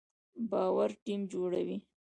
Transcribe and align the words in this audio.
باور 0.51 0.89
ټیم 1.03 1.21
جوړوي 1.31 1.77